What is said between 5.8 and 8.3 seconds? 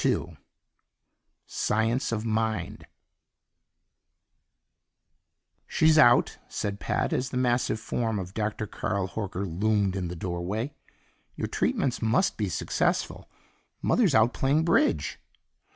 out," said Pat as the massive form